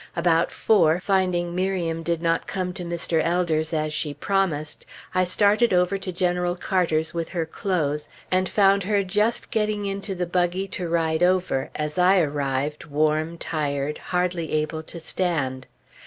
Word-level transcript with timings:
About 0.15 0.51
four, 0.51 0.99
finding 0.99 1.53
Miriam 1.53 2.01
did 2.01 2.23
not 2.23 2.47
come 2.47 2.73
to 2.73 2.83
Mr. 2.83 3.21
Elder's 3.23 3.71
as 3.71 3.93
she 3.93 4.15
promised, 4.15 4.83
I 5.13 5.25
started 5.25 5.73
over 5.73 5.99
to 5.99 6.11
General 6.11 6.55
Carter's 6.55 7.13
with 7.13 7.29
her 7.29 7.45
clothes, 7.45 8.09
and 8.31 8.49
found 8.49 8.81
her 8.85 9.03
just 9.03 9.51
getting 9.51 9.85
into 9.85 10.15
the 10.15 10.25
buggy 10.25 10.67
to 10.69 10.89
ride 10.89 11.21
over, 11.21 11.69
as 11.75 11.99
I 11.99 12.19
arrived 12.19 12.85
warm, 12.85 13.37
tired, 13.37 13.99
hardly 13.99 14.53
able 14.53 14.81
to 14.81 14.99
stand. 14.99 15.67